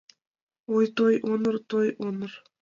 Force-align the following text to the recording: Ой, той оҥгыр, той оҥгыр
Ой, 0.75 0.85
той 0.97 1.15
оҥгыр, 1.31 1.55
той 1.69 1.87
оҥгыр 2.05 2.31